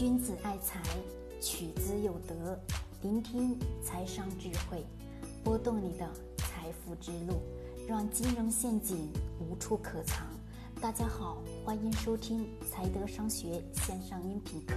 [0.00, 0.80] 君子爱财，
[1.42, 2.58] 取之有德。
[3.02, 3.54] 聆听
[3.84, 4.82] 财商智慧，
[5.44, 7.42] 拨动你的财富之路，
[7.86, 10.26] 让金融陷阱无处可藏。
[10.80, 11.36] 大家好，
[11.66, 14.72] 欢迎收听财德商学线上音频课。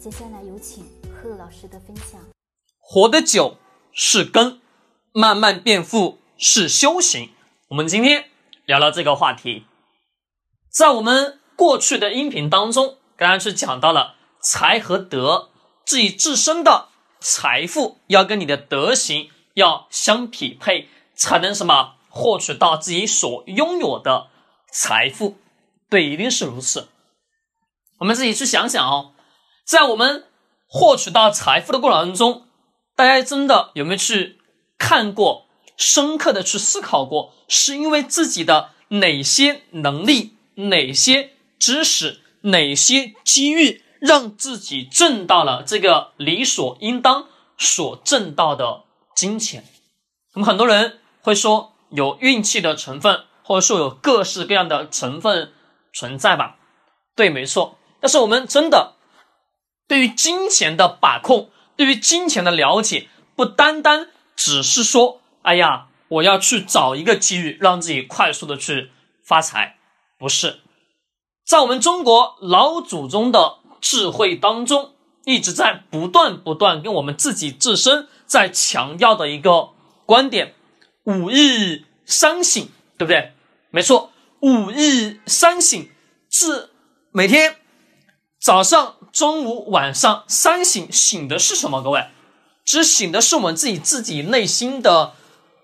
[0.00, 2.20] 接下来有请贺老师的分享。
[2.80, 3.56] 活得久
[3.92, 4.60] 是根，
[5.12, 7.30] 慢慢变富是修行。
[7.68, 8.24] 我们今天
[8.66, 9.66] 聊聊这个话题，
[10.68, 15.50] 在我们过去的音频当中，刚刚是讲到了财和德，
[15.84, 16.88] 自己自身的
[17.20, 24.28] 财富要跟你的德行要相匹配，才能什么获取到自己所拥有的
[24.72, 25.36] 财富。
[25.88, 26.88] 对，一定是如此。
[27.98, 29.12] 我们自己去想想哦，
[29.64, 30.24] 在我们
[30.66, 32.46] 获取到财富的过程当中，
[32.96, 34.38] 大家真的有没有去
[34.78, 35.46] 看过、
[35.76, 49.64] 深刻的去思考过，是因为自己的哪些能力、哪些知识、哪些机遇，让自己挣到了这个理所应当所挣到的金钱？
[50.34, 55.52] 那么很多人会说有运气的成分，或者说有各式各样的成分
[55.92, 56.56] 存在吧？
[57.14, 57.76] 对，没错。
[58.00, 58.94] 但是我们真的
[59.86, 61.50] 对于金钱的把控。
[61.76, 68.90] 对于金钱的了解，不单单只是说，哎呀，我要去找一个机遇，让自己快速的去
[69.24, 69.78] 发财，
[70.18, 70.60] 不是。
[71.42, 74.92] 在我们中国老祖宗的智慧当中，
[75.24, 79.70] 一直在不断不断跟我们自己自身在强调的一个
[80.06, 80.54] 观点：
[81.04, 83.32] 五日三省，对不对？
[83.70, 85.88] 没错，五日三省，
[86.28, 86.70] 是
[87.10, 87.56] 每天
[88.40, 88.96] 早上。
[89.12, 91.82] 中午、晚上三省，醒的是什么？
[91.82, 92.06] 各位，
[92.64, 95.14] 只醒的是我们自己自己内心的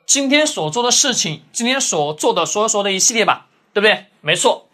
[0.04, 4.06] 今天所做的事情，今天所做的所有所有的一系列吧，对不对？
[4.20, 4.68] 没错，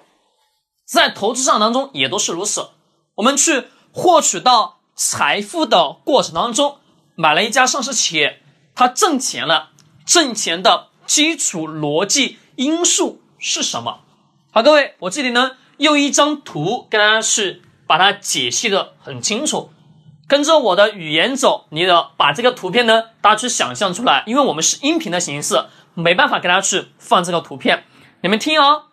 [0.87, 2.69] 在投资上当中也都是如此。
[3.17, 6.79] 我们去获取到财富的过程当中，
[7.15, 8.43] 买了一家上市企业，
[8.75, 9.71] 它挣钱了，
[10.05, 14.01] 挣钱的基础逻辑因素是什么？
[14.51, 17.63] 好，各位，我这里呢用一张图跟大家去。
[17.85, 19.71] 把它解析的很清楚，
[20.27, 27.85] 跟着我的语言走，你的把这个图片呢，大家去想象出来，因为我们是音频的形式，没办法给大家去放这个图片。
[28.23, 28.85] 你们听哦，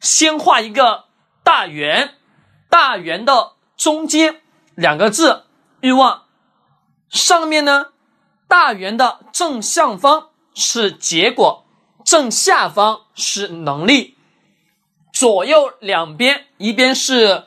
[0.00, 1.04] 先画一个
[1.44, 2.14] 大圆，
[2.74, 4.42] 大圆的中间
[4.74, 5.44] 两个字
[5.80, 6.24] 欲望，
[7.08, 7.92] 上面呢，
[8.48, 11.64] 大圆的正上方是结果，
[12.04, 14.18] 正下方是能力，
[15.12, 17.44] 左右两边，一边是。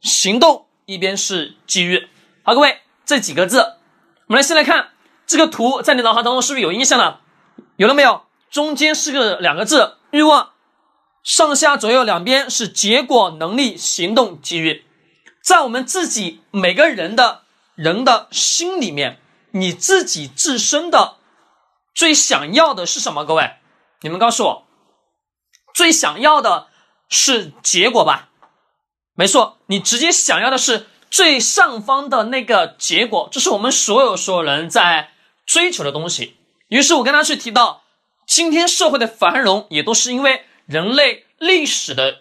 [0.00, 2.08] 行动一边是机遇，
[2.42, 4.92] 好，各位这几个字，我们来先来看
[5.26, 7.20] 这个图，在你脑海当中是不是有印象了？
[7.76, 8.22] 有了没有？
[8.50, 10.52] 中间是个两个字欲望，
[11.22, 14.84] 上下左右两边是结果、能力、行动、机遇。
[15.42, 17.42] 在我们自己每个人的
[17.74, 19.20] 人的心里面，
[19.52, 21.16] 你自己自身的
[21.94, 23.24] 最想要的是什么？
[23.24, 23.56] 各位，
[24.02, 24.66] 你们告诉我，
[25.74, 26.68] 最想要的
[27.08, 28.28] 是结果吧？
[29.14, 35.10] 没错，你直接想要的是最上方的那个结果，这是我们所有所有人在
[35.46, 36.36] 追求的东西。
[36.68, 37.82] 于是我跟他去提到，
[38.26, 42.20] 今天社会的繁荣也都是因为人类历史的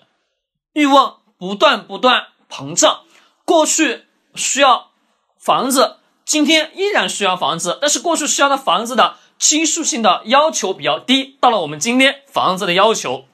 [0.73, 3.01] 欲望不断不断膨胀。
[3.45, 4.89] 过去需要
[5.37, 13.25] 房子，今天依然需要房子，但是过去需要的房子的基数性的要求比较低，到了我们今天，房子的要求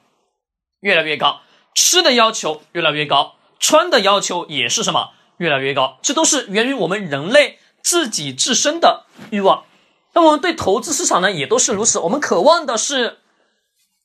[0.80, 1.40] 越来越高，
[1.74, 3.36] 吃的要求越来越高。
[3.58, 9.64] 穿的要求也是什么越来越高，这都是源于我们人类自己自身的欲望。
[10.12, 11.98] 那我们对投资市场呢，也都是如此。
[12.00, 13.20] 我们渴望的是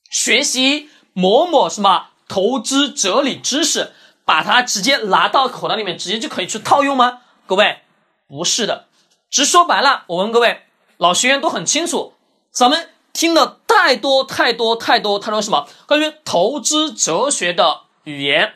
[0.10, 3.92] 学习某某什么投资哲理知识，
[4.26, 7.22] 把它直接拿到口袋里面，直接就可以去套用吗？
[7.46, 7.82] 各位，
[8.28, 8.88] 不是的。
[9.30, 10.64] 直说白了，我问各位
[10.98, 12.14] 老学员都很清楚，
[12.52, 18.54] 咱们听了太多太多太多太多什么关于投资哲学的语言。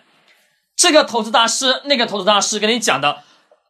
[0.75, 3.23] 这个投资大师，那个投资大师跟你讲的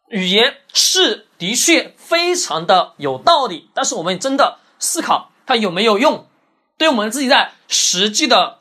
[0.10, 6.28] 语言是的确非常的有道理，但是我们真的思考它有没有用，
[6.78, 8.58] 对我们自己在实际的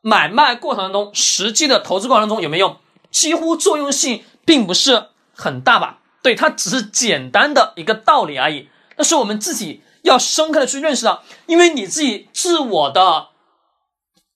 [0.00, 2.76] 买卖过程当中、实际的投资过程中有没有用，
[3.10, 5.98] 几乎作用性并不是很大吧？
[6.22, 8.68] 对，它只是简单的一个道理而已。
[8.96, 13.28] 但是我们自己要深刻的去认识到，因为你自己自我的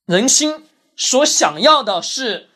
[0.06, 0.66] 人心
[0.96, 2.48] 所想要的是。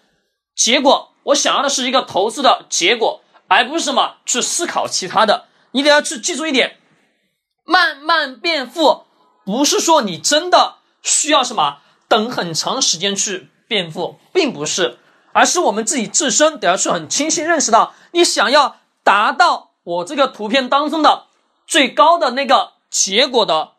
[0.56, 5.47] 结果，我想要的是一个投资的结果，而不是什么去思考其他的。
[5.73, 6.79] 你得要去记住一点：
[7.65, 9.05] 慢慢变富，
[9.45, 11.79] 不是说你真的需要什么
[12.09, 14.99] 等很长时间去变富，并不是，
[15.33, 21.27] 而是我们自己自身得要去很清晰认识到，你想要达到我这个图片当中的
[21.67, 23.73] 最高的那个结果的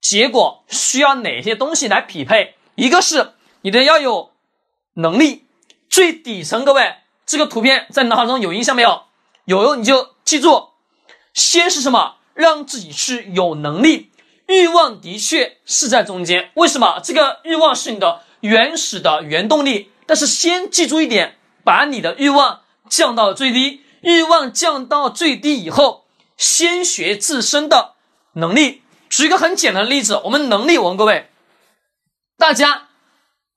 [0.00, 2.56] 结果，需要哪些东西来匹配？
[2.74, 4.32] 一个是你的要有
[4.94, 5.46] 能力，
[5.88, 6.96] 最底层，各位，
[7.26, 9.04] 这个图片在脑海中有印象没有？
[9.44, 10.70] 有，你就记住，
[11.32, 12.16] 先是什么？
[12.32, 14.09] 让自己是有能力，
[14.50, 16.50] 欲望的确是在中间。
[16.54, 17.00] 为什么？
[17.02, 19.92] 这个欲望是你的原始的原动力。
[20.06, 23.82] 但是先记住一点，把你的欲望降到最低。
[24.00, 26.06] 欲望降到最低以后，
[26.36, 27.92] 先学自身的
[28.32, 28.82] 能力。
[29.08, 31.30] 举一个很简单的例子，我们能力，我问各位，
[32.36, 32.88] 大家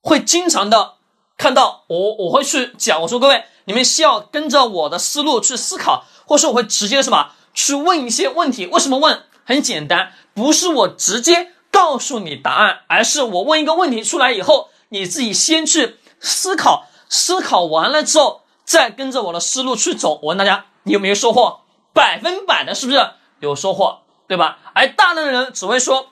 [0.01, 0.95] 会经常的
[1.37, 8.67] 看到我，我会去讲，我说各位，你们需要跟着我的思路去思考，或者说我会直接什么去问一些问题。
[8.67, 9.23] 为什么问？
[9.45, 15.97] 很简单，不是我直接告诉你答案，而是我问一个问题出来以后，你自己先去。
[16.25, 20.21] 思考，思考完了之后，再跟着我的思路去走。
[20.21, 21.59] 我问大家，你有没有收获？
[21.93, 23.09] 百分百的，是不是
[23.41, 24.03] 有收获？
[24.25, 24.59] 对吧？
[24.73, 26.11] 而大量的人只会说：“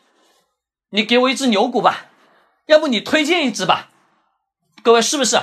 [0.92, 2.08] 你给我一只牛股吧，
[2.66, 3.90] 要不你推荐一只吧。”
[4.84, 5.40] 各位是不是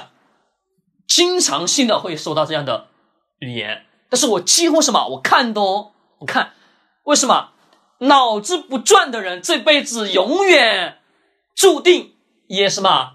[1.06, 2.88] 经常性的会收到这样的
[3.38, 3.87] 语言？
[4.11, 6.52] 但是我几乎什么，我看都不看。
[7.05, 7.52] 为什么？
[7.98, 10.98] 脑子不转的人，这辈子永远
[11.54, 12.14] 注定
[12.46, 13.14] 也什么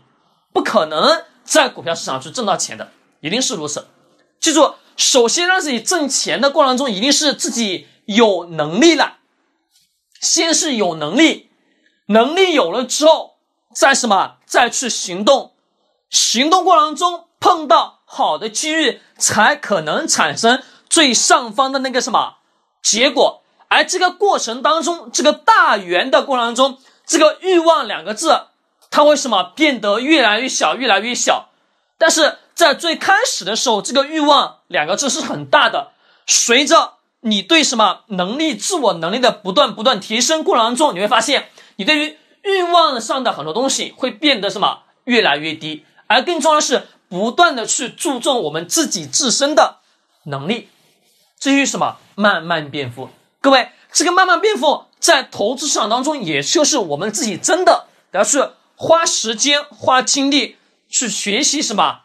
[0.52, 1.24] 不可能。
[1.44, 3.88] 在股票市场去挣到钱的，一定是如此。
[4.40, 9.18] 记住，首先让自己挣钱的过程中，一定是自己有能力了。
[10.22, 11.50] 先是有能力，
[12.08, 13.36] 能力有了之后，
[13.76, 15.54] 再什么，再去行动。
[16.10, 22.38] 行动过程中碰到好的机遇，才可能产生最上方的那个什么
[22.82, 23.43] 结果。
[23.74, 26.78] 而这个过程当中，这个大圆的过程当中，
[27.08, 28.44] 这个欲望两个字。
[28.92, 31.50] 它为什么变得越来越小，越来越小？
[31.98, 35.94] 但是在最开始的时候，这个欲望两个字是很大的。
[36.28, 45.84] 随着你对什么能力、自我能力的不断不断提升过程当中，你会发现，你对于欲望上的很多东西会变得什么越来越低。
[46.06, 49.80] 而更重要的是，不断的去注重我们自己自身的
[50.26, 50.70] 能力。
[51.40, 53.10] 至于什么慢慢变富，
[53.44, 58.42] 各位，这个慢慢变富在投资市场当中，也就是我们自己真的要去。
[58.76, 60.58] 花时间、花精力
[60.90, 62.02] 去学习什么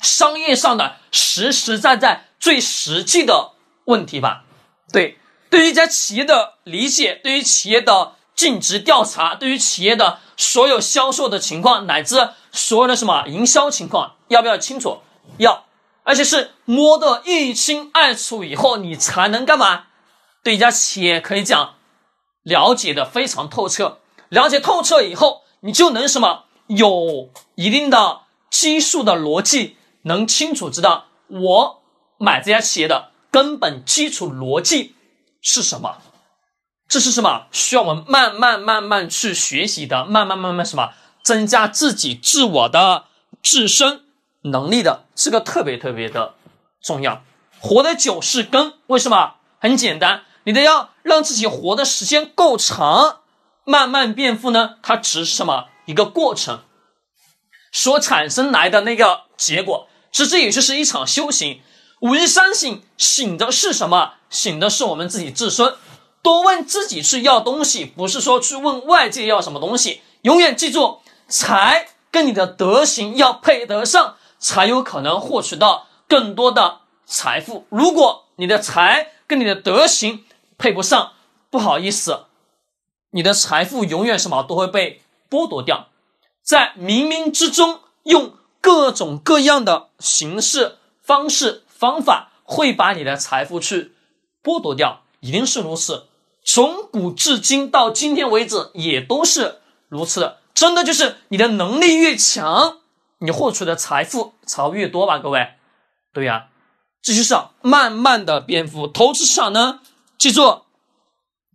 [0.00, 3.52] 商业上的实实在在、最实际的
[3.84, 4.44] 问题吧。
[4.90, 5.18] 对，
[5.50, 15.00] 对于一家企业的理解，对于企业的尽职调查，对于企业的所有销售的情况，乃至所有的什么营销情况，要不要清楚？
[15.38, 15.66] 要，
[16.04, 19.86] 而且是摸得一清二楚以后，你才能干嘛？
[20.44, 21.74] 对一家企业可以讲
[22.44, 23.98] 了解的非常透彻，
[24.28, 25.42] 了解透彻以后。
[25.60, 28.20] 你就能什么有一定的
[28.50, 31.82] 基数的逻辑，能清楚知道我
[32.18, 34.94] 买这家企业的根本基础逻辑
[35.40, 35.96] 是什么？
[36.86, 37.46] 这是什么？
[37.50, 40.92] 需要我们慢慢慢慢去学习的，慢慢慢慢什么
[41.22, 43.06] 增加自己自我的
[43.42, 44.02] 自身
[44.42, 46.34] 能力的，这个特别特别的
[46.82, 47.22] 重要。
[47.58, 49.36] 活得久是根，为什么？
[49.58, 53.20] 很简单，你得要让自己活的时间够长。
[53.66, 54.76] 慢慢变富呢？
[54.82, 56.60] 它只是什么一个过程
[57.72, 61.62] 所产生来的那个结果，其实也就是一场修行。
[62.00, 64.16] 五日三省，醒的是什么？
[64.28, 65.74] 醒的是我们自己自身。
[66.20, 70.02] 多问自己去要东西，不是说去问外界要什么东西。
[70.22, 77.66] 永远记住，财跟你的德行要配得上，才有可能获取到更多的财富。
[77.70, 80.24] 如果你的财跟你的德行
[80.64, 81.12] 配不上，
[81.50, 82.24] 不好意思。
[83.10, 85.88] 你的财富永远什么都会被剥夺掉，
[86.42, 93.92] 在冥冥之中用各种各样的形式、方式、方法，会把你的财富去
[94.42, 96.06] 剥夺掉，一定是如此。
[96.42, 100.38] 从古至今到今天为止，也都是如此的。
[100.54, 102.78] 真的就是你的能力越强，
[103.18, 105.18] 你获取的财富才会越多吧？
[105.18, 105.56] 各位，
[106.14, 106.46] 对呀，
[107.02, 108.86] 这就是慢慢的变富。
[108.86, 109.80] 投资市场呢，
[110.24, 110.62] 记住，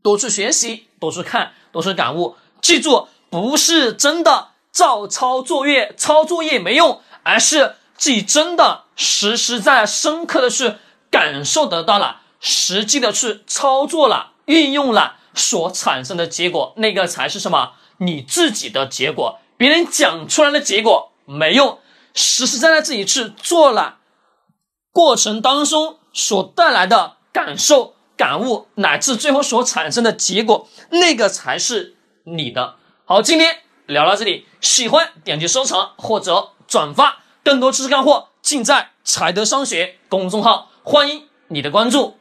[0.04, 0.86] 多去学习。
[1.00, 2.36] 多去看，多去感悟。
[2.62, 10.76] 记住，不是真的照抄作业，抄作业没用，而是自己真的实实在在、深刻的去
[11.10, 17.72] 感受得到了，实际的去操作了、运用了所产生的结果，那个才是什么？
[17.98, 19.40] 你自己的结果。
[19.58, 21.80] 别人讲出来的结果没用，
[22.14, 23.98] 实实在在自己去做了，
[24.92, 27.96] 过程当中所带来的感受。
[28.20, 31.96] 感悟乃至最后所产生的结果，那个才是
[32.26, 32.76] 你的。
[33.06, 42.19] 好，今天聊到这里，喜欢点击收藏或者转发，更多知识干货尽在财德商学公众号，欢迎你的关注。